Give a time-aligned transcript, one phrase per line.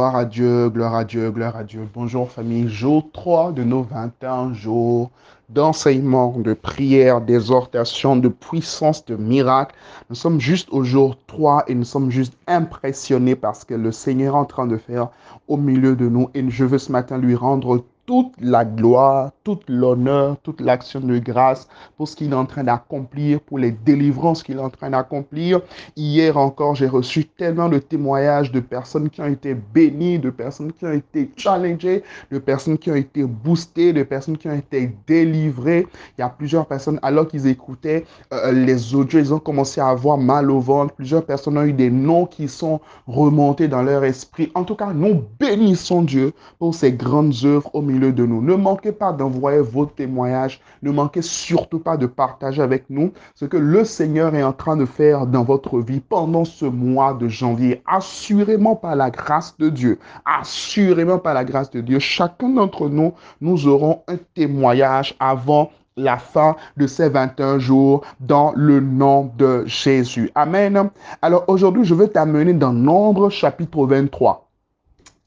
[0.00, 1.86] Gloire à Dieu, gloire à Dieu, gloire à Dieu.
[1.92, 5.10] Bonjour famille, jour 3 de nos 21 jours
[5.50, 9.76] d'enseignement, de prière, d'exhortation, de puissance, de miracle.
[10.08, 14.36] Nous sommes juste au jour 3 et nous sommes juste impressionnés parce que le Seigneur
[14.36, 15.08] est en train de faire
[15.48, 19.62] au milieu de nous et je veux ce matin lui rendre toute la gloire, toute
[19.68, 24.42] l'honneur, toute l'action de grâce pour ce qu'il est en train d'accomplir, pour les délivrances
[24.42, 25.60] qu'il est en train d'accomplir.
[25.94, 30.72] Hier encore, j'ai reçu tellement de témoignages de personnes qui ont été bénies, de personnes
[30.72, 34.90] qui ont été challengées, de personnes qui ont été boostées, de personnes qui ont été
[35.06, 35.86] délivrées.
[36.18, 39.86] Il y a plusieurs personnes, alors qu'ils écoutaient euh, les audios, ils ont commencé à
[39.86, 40.94] avoir mal au ventre.
[40.94, 44.50] Plusieurs personnes ont eu des noms qui sont remontés dans leur esprit.
[44.56, 48.42] En tout cas, nous bénissons Dieu pour ses grandes œuvres au milieu de nous.
[48.42, 50.60] Ne manquez pas d'envoyer vos témoignages.
[50.82, 54.76] Ne manquez surtout pas de partager avec nous ce que le Seigneur est en train
[54.76, 57.82] de faire dans votre vie pendant ce mois de janvier.
[57.86, 59.98] Assurément par la grâce de Dieu.
[60.24, 61.98] Assurément par la grâce de Dieu.
[61.98, 68.52] Chacun d'entre nous, nous aurons un témoignage avant la fin de ces 21 jours dans
[68.56, 70.30] le nom de Jésus.
[70.34, 70.90] Amen.
[71.22, 74.49] Alors aujourd'hui, je vais t'amener dans Nombre chapitre 23.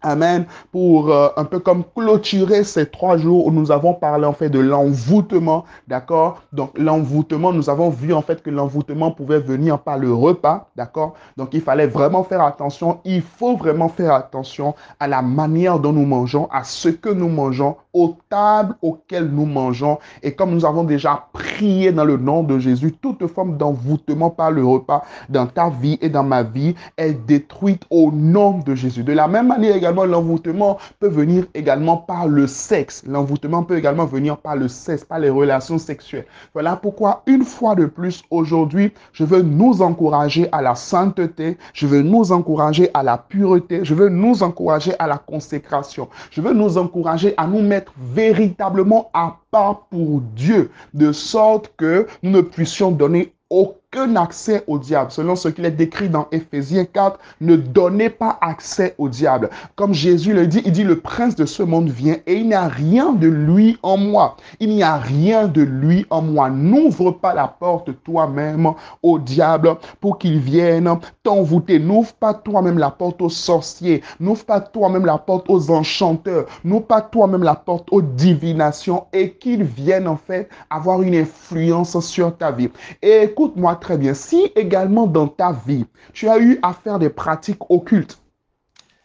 [0.05, 0.45] Amen.
[0.73, 4.49] Pour euh, un peu comme clôturer ces trois jours où nous avons parlé en fait
[4.49, 6.43] de l'envoûtement, d'accord?
[6.51, 11.13] Donc l'envoûtement, nous avons vu en fait que l'envoûtement pouvait venir par le repas, d'accord?
[11.37, 15.93] Donc il fallait vraiment faire attention, il faut vraiment faire attention à la manière dont
[15.93, 19.99] nous mangeons, à ce que nous mangeons, aux tables auxquelles nous mangeons.
[20.21, 24.51] Et comme nous avons déjà prié dans le nom de Jésus, toute forme d'envoûtement par
[24.51, 29.03] le repas dans ta vie et dans ma vie est détruite au nom de Jésus.
[29.03, 33.03] De la même manière également, l'envoûtement peut venir également par le sexe.
[33.07, 36.25] L'envoûtement peut également venir par le sexe, par les relations sexuelles.
[36.53, 41.87] Voilà pourquoi, une fois de plus, aujourd'hui, je veux nous encourager à la sainteté, je
[41.87, 46.53] veux nous encourager à la pureté, je veux nous encourager à la consécration, je veux
[46.53, 52.41] nous encourager à nous mettre véritablement à part pour Dieu, de sorte que nous ne
[52.41, 53.82] puissions donner aucun
[54.15, 55.11] accès au diable.
[55.11, 59.49] Selon ce qu'il est décrit dans Éphésiens 4, ne donnez pas accès au diable.
[59.75, 62.53] Comme Jésus le dit, il dit, le prince de ce monde vient et il n'y
[62.53, 64.37] a rien de lui en moi.
[64.59, 66.49] Il n'y a rien de lui en moi.
[66.49, 68.71] N'ouvre pas la porte toi-même
[69.01, 70.89] au diable pour qu'il vienne
[71.23, 71.79] t'envoûter.
[71.79, 74.03] N'ouvre pas toi-même la porte aux sorciers.
[74.19, 76.45] N'ouvre pas toi-même la porte aux enchanteurs.
[76.63, 81.99] N'ouvre pas toi-même la porte aux divinations et qu'il vienne en fait avoir une influence
[81.99, 82.69] sur ta vie.
[83.01, 84.15] Et écoute-moi très bien.
[84.15, 88.17] Si également dans ta vie, tu as eu à faire des pratiques occultes,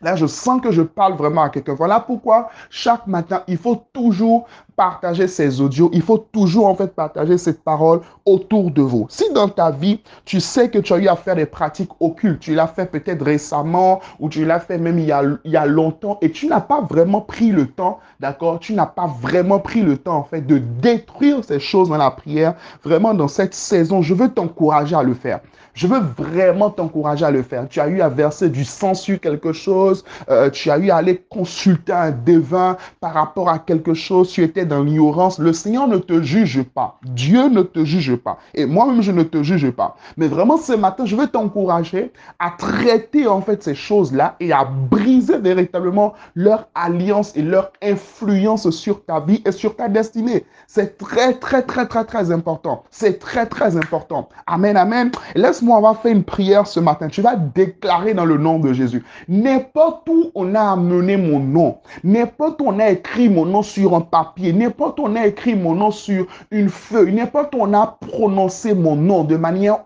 [0.01, 1.75] Là, je sens que je parle vraiment à quelqu'un.
[1.75, 5.91] Voilà pourquoi chaque matin, il faut toujours partager ces audios.
[5.93, 9.07] Il faut toujours en fait partager cette parole autour de vous.
[9.11, 12.39] Si dans ta vie, tu sais que tu as eu à faire des pratiques occultes,
[12.39, 15.57] tu l'as fait peut-être récemment ou tu l'as fait même il y, a, il y
[15.57, 19.59] a longtemps et tu n'as pas vraiment pris le temps, d'accord Tu n'as pas vraiment
[19.59, 22.55] pris le temps en fait de détruire ces choses dans la prière.
[22.85, 25.41] Vraiment dans cette saison, je veux t'encourager à le faire.
[25.78, 27.69] Je veux vraiment t'encourager à le faire.
[27.69, 30.97] Tu as eu à verser du sang sur quelque chose, euh, tu as eu à
[30.97, 35.38] aller consulter un devin par rapport à quelque chose, tu étais dans l'ignorance.
[35.38, 36.99] Le Seigneur ne te juge pas.
[37.05, 38.38] Dieu ne te juge pas.
[38.55, 39.94] Et moi-même, je ne te juge pas.
[40.17, 44.65] Mais vraiment, ce matin, je veux t'encourager à traiter en fait ces choses-là et à
[44.65, 50.44] briser véritablement leur alliance et leur influence sur ta vie et sur ta destinée.
[50.67, 52.83] C'est très, très, très, très, très important.
[52.91, 54.28] C'est très, très important.
[54.49, 55.12] Amen, amen.
[55.37, 57.09] Laisse-moi faire une prière ce matin.
[57.09, 59.05] Tu vas déclarer dans le nom de Jésus.
[59.29, 63.95] N'importe où on a amené mon nom, n'importe où on a écrit mon nom sur
[63.95, 67.75] un papier, n'importe où on a écrit mon nom sur une feuille, n'importe où on
[67.75, 69.79] a prononcé mon nom de manière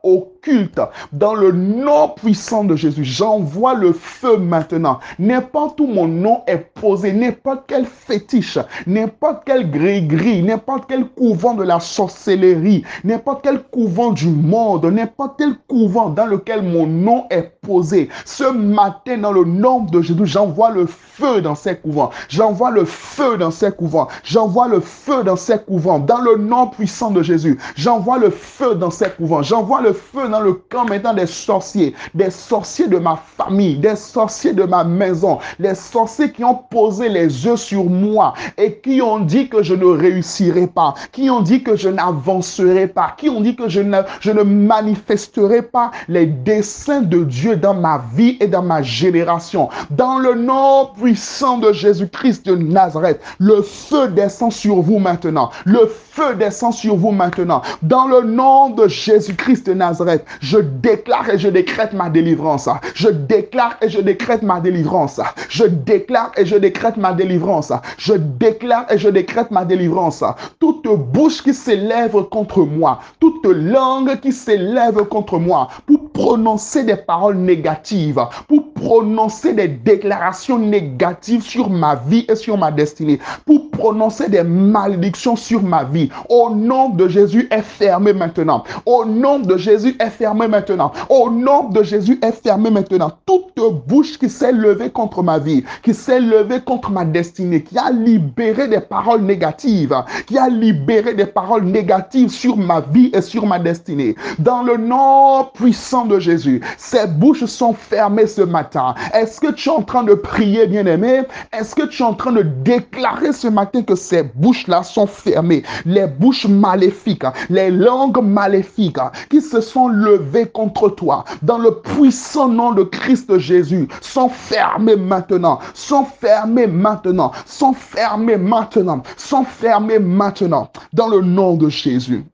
[1.13, 4.99] dans le nom puissant de Jésus, j'envoie le feu maintenant.
[5.19, 11.55] N'importe où mon nom est posé, n'importe quel fétiche, n'importe quel gris-gris, n'importe quel couvent
[11.55, 17.27] de la sorcellerie, n'importe quel couvent du monde, n'importe quel couvent dans lequel mon nom
[17.31, 18.09] est posé.
[18.25, 22.11] Ce matin, dans le nom de Jésus, j'envoie le feu dans ces couvents.
[22.29, 24.09] J'envoie le feu dans ces couvents.
[24.25, 26.01] J'envoie le feu dans ces couvents.
[26.01, 29.43] Dans le nom puissant de Jésus, j'envoie le feu dans ces couvents.
[29.45, 33.95] J'envoie le feu dans le camp maintenant des sorciers, des sorciers de ma famille, des
[33.95, 39.01] sorciers de ma maison, les sorciers qui ont posé les yeux sur moi et qui
[39.01, 43.29] ont dit que je ne réussirai pas, qui ont dit que je n'avancerai pas, qui
[43.29, 48.05] ont dit que je ne, je ne manifesterai pas les desseins de Dieu Dans ma
[48.15, 49.69] vie et dans ma génération.
[49.91, 55.51] Dans le nom puissant de Jésus-Christ de Nazareth, le feu descend sur vous maintenant.
[55.65, 57.63] Le feu descend sur vous maintenant.
[57.83, 62.69] Dans le nom de Jésus-Christ de Nazareth, je déclare et je décrète ma délivrance.
[62.95, 65.21] Je déclare et je décrète ma délivrance.
[65.49, 67.73] Je déclare et je décrète ma délivrance.
[67.99, 70.23] Je déclare et je décrète ma délivrance.
[70.59, 76.97] Toute bouche qui s'élève contre moi, toute langue qui s'élève contre moi pour prononcer des
[76.97, 83.71] paroles négatives, pour prononcer des déclarations négatives sur ma vie et sur ma destinée, pour
[83.73, 86.09] prononcer des malédictions sur ma vie.
[86.29, 88.63] Au nom de Jésus est fermé maintenant.
[88.87, 90.93] Au nom de Jésus est fermé maintenant.
[91.09, 93.11] Au nom de Jésus est fermé maintenant.
[93.27, 93.43] Toute
[93.89, 97.91] bouche qui s'est levée contre ma vie, qui s'est levée contre ma destinée, qui a
[97.91, 99.97] libéré des paroles négatives,
[100.27, 104.15] qui a libéré des paroles négatives sur ma vie et sur ma destinée.
[104.39, 108.95] Dans le nom puissant de Jésus, ces bouches sont fermées ce matin.
[109.15, 111.23] Est-ce que tu es en train de prier, bien-aimé?
[111.53, 115.63] Est-ce que tu es en train de déclarer ce matin que ces bouches-là sont fermées?
[115.85, 118.99] Les bouches maléfiques, les langues maléfiques
[119.31, 124.97] qui se sont levées contre toi, dans le puissant nom de Christ Jésus, sont fermées
[124.97, 132.25] maintenant, sont fermées maintenant, sont fermées maintenant, sont fermées maintenant, dans le nom de Jésus.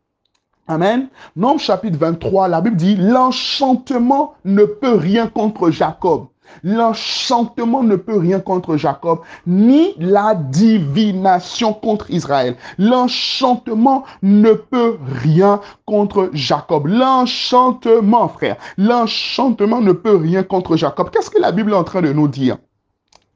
[0.71, 1.09] Amen.
[1.35, 6.27] Nombre chapitre 23, la Bible dit, l'enchantement ne peut rien contre Jacob.
[6.63, 12.57] L'enchantement ne peut rien contre Jacob, ni la divination contre Israël.
[12.79, 16.87] L'enchantement ne peut rien contre Jacob.
[16.87, 21.11] L'enchantement, frère, l'enchantement ne peut rien contre Jacob.
[21.11, 22.57] Qu'est-ce que la Bible est en train de nous dire?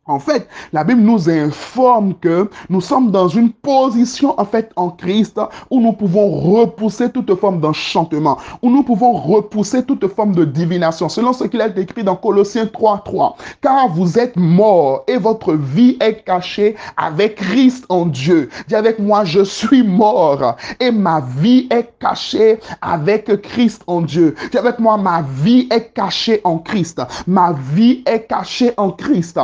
[0.06, 4.90] En fait, la Bible nous informe que nous sommes dans une position, en fait, en
[4.90, 5.40] Christ,
[5.70, 11.08] où nous pouvons repousser toute forme d'enchantement, où nous pouvons repousser toute forme de divination,
[11.08, 13.36] selon ce qu'il a écrit dans Colossiens 3, 3.
[13.60, 18.48] Car vous êtes morts et votre vie est cachée avec Christ en Dieu.
[18.66, 24.34] Dis avec moi, je suis mort et ma vie est cachée avec Christ en Dieu.
[24.50, 27.00] Dis avec moi, ma vie est cachée en Christ.
[27.28, 29.38] Ma vie est cachée en Christ.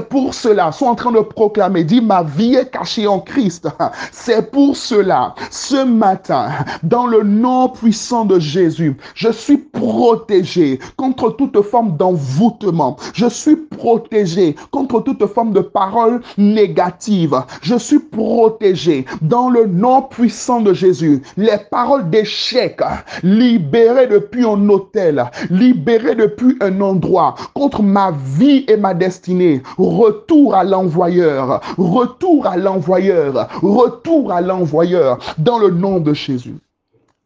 [0.00, 3.68] Pour cela, sont en train de proclamer, dit ma vie est cachée en Christ.
[4.12, 6.50] C'est pour cela, ce matin,
[6.82, 12.96] dans le nom puissant de Jésus, je suis protégé contre toute forme d'envoûtement.
[13.14, 17.40] Je suis protégé contre toute forme de paroles négatives.
[17.62, 21.22] Je suis protégé dans le nom puissant de Jésus.
[21.36, 22.80] Les paroles d'échec,
[23.22, 30.54] libérées depuis un hôtel, libérées depuis un endroit, contre ma vie et ma destinée retour
[30.54, 36.56] à l'envoyeur, retour à l'envoyeur, retour à l'envoyeur, dans le nom de Jésus.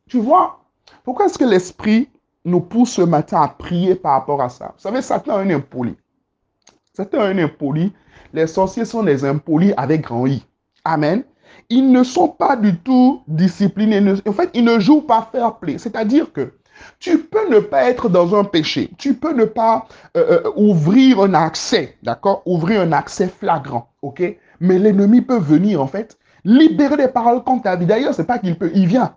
[0.09, 0.61] Tu vois,
[1.05, 2.09] pourquoi est-ce que l'Esprit
[2.45, 4.73] nous pousse ce matin à prier par rapport à ça?
[4.77, 5.97] Vous savez, Satan est un impoli.
[6.95, 7.93] Satan est un impoli.
[8.33, 10.45] Les sorciers sont des impolis avec grand I.
[10.85, 11.25] Amen.
[11.69, 14.15] Ils ne sont pas du tout disciplinés.
[14.27, 15.79] En fait, ils ne jouent pas fair play.
[15.79, 16.53] C'est-à-dire que
[16.99, 18.91] tu peux ne pas être dans un péché.
[18.99, 19.87] Tu peux ne pas
[20.17, 22.43] euh, euh, ouvrir un accès, d'accord?
[22.47, 24.23] Ouvrir un accès flagrant, ok?
[24.61, 27.87] Mais l'ennemi peut venir, en fait, libérer des paroles contre ta vie.
[27.87, 29.15] D'ailleurs, c'est pas qu'il peut, il vient.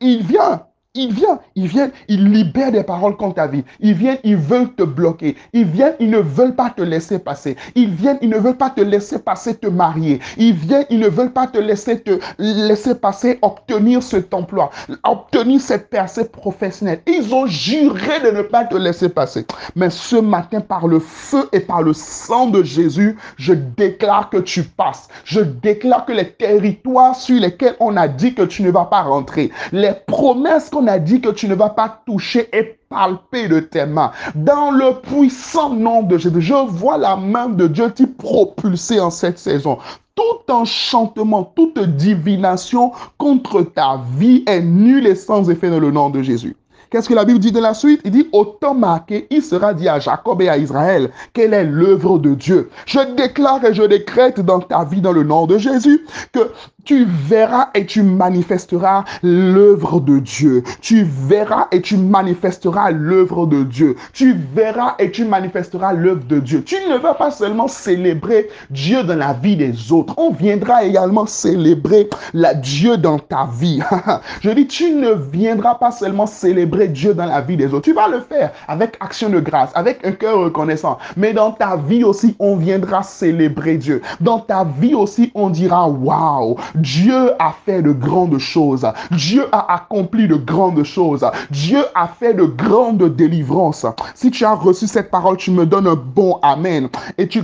[0.00, 0.66] Il vient.
[0.96, 3.64] Il vient, il vient, il libère des paroles contre ta vie.
[3.80, 5.36] Ils viennent, ils veulent te bloquer.
[5.52, 7.56] Ils viennent, ils ne veulent pas te laisser passer.
[7.74, 10.20] Ils viennent, ils ne veulent pas te laisser passer te marier.
[10.38, 14.70] Ils viennent, ils ne veulent pas te laisser te laisser passer obtenir cet emploi,
[15.04, 17.00] obtenir cette percée professionnelle.
[17.06, 19.46] Ils ont juré de ne pas te laisser passer.
[19.74, 24.38] Mais ce matin, par le feu et par le sang de Jésus, je déclare que
[24.38, 25.08] tu passes.
[25.24, 29.02] Je déclare que les territoires sur lesquels on a dit que tu ne vas pas
[29.02, 33.60] rentrer, les promesses qu'on a dit que tu ne vas pas toucher et palper de
[33.60, 34.12] tes mains.
[34.34, 39.10] Dans le puissant nom de Jésus, je vois la main de Dieu t'y propulser en
[39.10, 39.78] cette saison.
[40.14, 46.10] Tout enchantement, toute divination contre ta vie est nul et sans effet dans le nom
[46.10, 46.56] de Jésus.
[46.90, 48.00] Qu'est-ce que la Bible dit de la suite?
[48.04, 52.18] Il dit, autant marqué, il sera dit à Jacob et à Israël, quelle est l'œuvre
[52.18, 52.70] de Dieu?
[52.86, 56.52] Je déclare et je décrète dans ta vie, dans le nom de Jésus, que
[56.86, 60.62] tu verras et tu manifesteras l'œuvre de Dieu.
[60.80, 63.96] Tu verras et tu manifesteras l'œuvre de Dieu.
[64.12, 66.62] Tu verras et tu manifesteras l'œuvre de Dieu.
[66.62, 70.14] Tu ne vas pas seulement célébrer Dieu dans la vie des autres.
[70.16, 73.80] On viendra également célébrer la Dieu dans ta vie.
[74.40, 77.84] Je dis, tu ne viendras pas seulement célébrer Dieu dans la vie des autres.
[77.84, 80.98] Tu vas le faire avec action de grâce, avec un cœur reconnaissant.
[81.16, 84.02] Mais dans ta vie aussi, on viendra célébrer Dieu.
[84.20, 88.86] Dans ta vie aussi, on dira, waouh, Dieu a fait de grandes choses.
[89.10, 91.24] Dieu a accompli de grandes choses.
[91.50, 93.86] Dieu a fait de grandes délivrances.
[94.14, 96.88] Si tu as reçu cette parole, tu me donnes un bon Amen.
[97.18, 97.42] Et tu,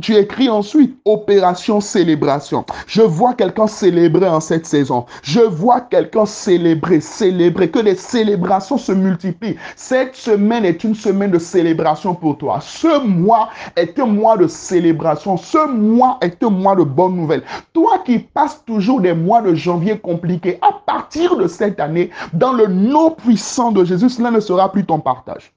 [0.00, 2.64] tu écris ensuite opération célébration.
[2.86, 5.06] Je vois quelqu'un célébrer en cette saison.
[5.22, 9.56] Je vois quelqu'un célébrer, célébrer, que les célébrations se multiplient.
[9.76, 12.58] Cette semaine est une semaine de célébration pour toi.
[12.60, 15.36] Ce mois est un mois de célébration.
[15.36, 17.42] Ce mois est un mois de bonnes nouvelles.
[17.72, 22.52] Toi qui passes toujours des mois de janvier compliqués, à partir de cette année, dans
[22.52, 25.52] le nom puissant de Jésus, cela ne sera plus ton partage.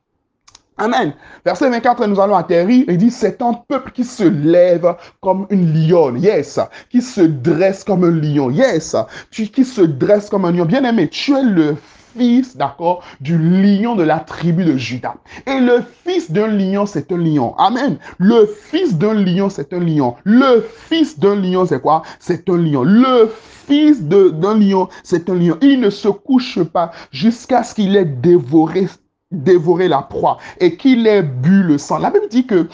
[0.78, 1.14] Amen.
[1.46, 2.86] Verset 24, nous allons atterrir.
[2.88, 6.18] Il dit, c'est un peuple qui se lève comme une lionne.
[6.18, 6.60] Yes.
[6.90, 8.50] Qui se dresse comme un lion.
[8.50, 8.96] Yes.
[9.30, 10.66] Tu, qui se dresse comme un lion.
[10.66, 11.76] Bien aimé, tu es le
[12.16, 15.16] fils, d'accord, du lion de la tribu de Judas.
[15.46, 17.56] Et le fils d'un lion, c'est un lion.
[17.58, 17.98] Amen.
[18.18, 20.16] Le fils d'un lion, c'est un lion.
[20.24, 22.04] Le fils d'un lion, c'est quoi?
[22.20, 22.84] C'est un lion.
[22.84, 23.32] Le
[23.68, 25.58] fils d'un lion, c'est un lion.
[25.62, 28.88] Il ne se couche pas jusqu'à ce qu'il ait dévoré
[29.32, 31.98] dévoré la proie et qu'il ait bu le sang.
[31.98, 32.68] La Bible dit que,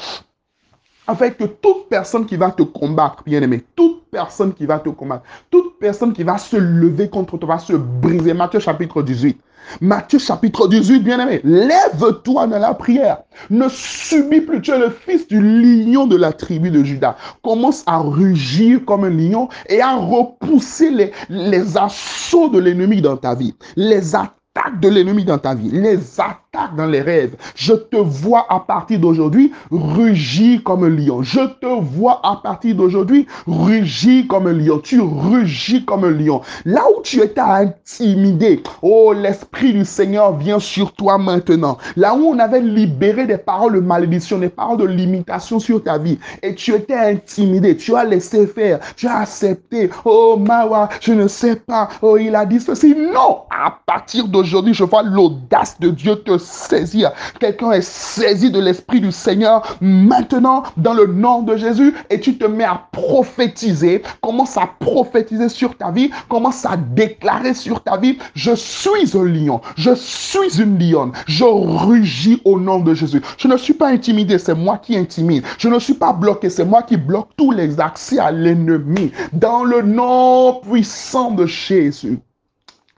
[1.15, 5.23] que toute personne qui va te combattre, bien aimé, toute personne qui va te combattre,
[5.49, 8.33] toute personne qui va se lever contre toi, va se briser.
[8.33, 9.39] Matthieu chapitre 18.
[9.81, 13.19] Matthieu chapitre 18, bien aimé, lève-toi dans la prière.
[13.49, 17.15] Ne subis plus, tu es le fils du lion de la tribu de Judas.
[17.43, 23.17] Commence à rugir comme un lion et à repousser les, les assauts de l'ennemi dans
[23.17, 23.53] ta vie.
[23.75, 27.35] Les attaques de l'ennemi dans ta vie, les attaques dans les rêves.
[27.55, 31.21] Je te vois à partir d'aujourd'hui rugir comme un lion.
[31.21, 34.79] Je te vois à partir d'aujourd'hui rugir comme un lion.
[34.79, 36.41] Tu rugis comme un lion.
[36.65, 41.77] Là où tu étais intimidé, oh, l'Esprit du Seigneur vient sur toi maintenant.
[41.95, 45.97] Là où on avait libéré des paroles de malédiction, des paroles de limitation sur ta
[45.97, 49.89] vie, et tu étais intimidé, tu as laissé faire, tu as accepté.
[50.03, 51.89] Oh, Mawa, je ne sais pas.
[52.01, 52.95] Oh, il a dit ceci.
[52.95, 57.11] Non, à partir d'aujourd'hui, Aujourd'hui, je vois l'audace de Dieu te saisir.
[57.39, 62.37] Quelqu'un est saisi de l'Esprit du Seigneur maintenant dans le nom de Jésus et tu
[62.37, 64.01] te mets à prophétiser.
[64.21, 66.09] Commence à prophétiser sur ta vie.
[66.27, 68.17] Commence à déclarer sur ta vie.
[68.33, 69.61] Je suis un lion.
[69.75, 71.11] Je suis une lionne.
[71.27, 73.21] Je rugis au nom de Jésus.
[73.37, 74.37] Je ne suis pas intimidé.
[74.39, 75.43] C'est moi qui intimide.
[75.57, 76.49] Je ne suis pas bloqué.
[76.49, 79.11] C'est moi qui bloque tous les accès à l'ennemi.
[79.33, 82.19] Dans le nom puissant de Jésus.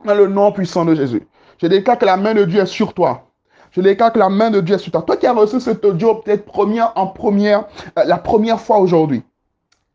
[0.06, 1.24] Dans le nom puissant de Jésus.
[1.62, 3.31] Je déclare que la main de Dieu est sur toi.
[3.72, 5.02] Je déclare que la main de Dieu est sur toi.
[5.02, 7.66] Toi qui as reçu cet audio peut-être première en première,
[7.98, 9.24] euh, la première fois aujourd'hui.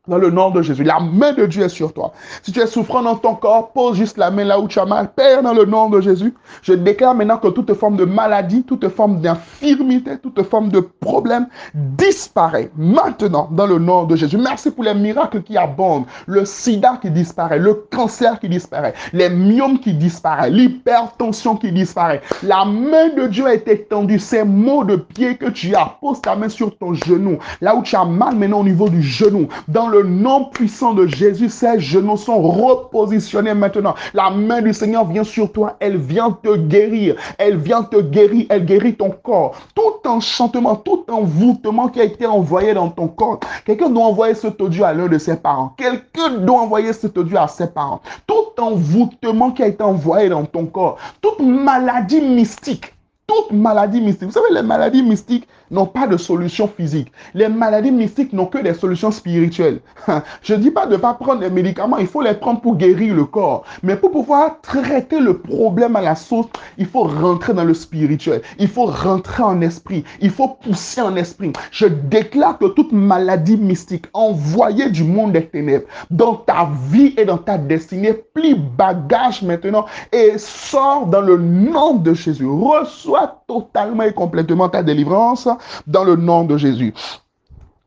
[0.07, 2.13] Dans le nom de Jésus, la main de Dieu est sur toi.
[2.41, 4.85] Si tu es souffrant dans ton corps, pose juste la main là où tu as
[4.85, 5.11] mal.
[5.13, 8.87] Père, dans le nom de Jésus, je déclare maintenant que toute forme de maladie, toute
[8.87, 14.37] forme d'infirmité, toute forme de problème disparaît maintenant dans le nom de Jésus.
[14.37, 16.05] Merci pour les miracles qui abondent.
[16.25, 22.21] Le sida qui disparaît, le cancer qui disparaît, les myomes qui disparaissent, l'hypertension qui disparaît.
[22.43, 24.19] La main de Dieu est étendue.
[24.19, 27.39] Ces mots de pied que tu as, pose ta main sur ton genou.
[27.61, 29.47] Là où tu as mal maintenant au niveau du genou.
[29.67, 33.95] Dans le le nom puissant de Jésus, ces genoux sont repositionnés maintenant.
[34.13, 35.75] La main du Seigneur vient sur toi.
[35.79, 37.15] Elle vient te guérir.
[37.37, 38.45] Elle vient te guérir.
[38.49, 39.55] Elle guérit ton corps.
[39.73, 43.39] Tout enchantement, tout envoûtement qui a été envoyé dans ton corps.
[43.65, 45.73] Quelqu'un doit envoyer cet audio à l'un de ses parents.
[45.77, 48.01] Quelqu'un doit envoyer cet audio à ses parents.
[48.27, 50.97] Tout envoûtement qui a été envoyé dans ton corps.
[51.21, 52.93] Toute maladie mystique
[53.27, 54.29] toute maladie mystique.
[54.29, 57.11] Vous savez, les maladies mystiques n'ont pas de solution physique.
[57.33, 59.79] Les maladies mystiques n'ont que des solutions spirituelles.
[60.41, 62.75] Je ne dis pas de ne pas prendre des médicaments, il faut les prendre pour
[62.75, 63.63] guérir le corps.
[63.83, 66.47] Mais pour pouvoir traiter le problème à la source,
[66.77, 68.41] il faut rentrer dans le spirituel.
[68.59, 70.03] Il faut rentrer en esprit.
[70.21, 71.53] Il faut pousser en esprit.
[71.71, 77.25] Je déclare que toute maladie mystique envoyée du monde des ténèbres dans ta vie et
[77.25, 82.47] dans ta destinée, plie bagage maintenant et sort dans le nom de Jésus.
[82.47, 85.47] Reçois totalement et complètement ta délivrance
[85.85, 86.93] dans le nom de Jésus.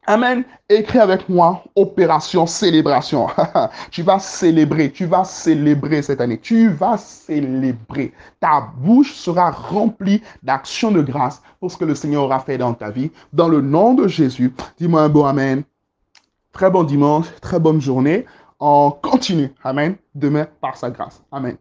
[0.07, 0.45] Amen.
[0.69, 3.29] Écris avec moi, opération célébration.
[3.91, 6.39] tu vas célébrer, tu vas célébrer cette année.
[6.39, 8.13] Tu vas célébrer.
[8.41, 12.75] Ta bouche sera remplie d'actions de grâce pour ce que le Seigneur aura fait dans
[12.75, 13.13] ta vie.
[13.33, 15.63] Dans le nom de Jésus, dis-moi un bon Amen.
[16.53, 18.25] Très bon dimanche, très bonne journée.
[18.59, 19.53] On continue.
[19.63, 19.97] Amen.
[20.15, 21.23] Demain par sa grâce.
[21.31, 21.57] Amen.